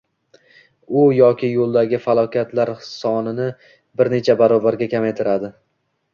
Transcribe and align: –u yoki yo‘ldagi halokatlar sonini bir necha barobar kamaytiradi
–u 1.01 1.03
yoki 1.15 1.49
yo‘ldagi 1.55 1.99
halokatlar 2.05 2.73
sonini 2.87 3.47
bir 4.01 4.13
necha 4.17 4.39
barobar 4.43 4.81
kamaytiradi 4.97 5.55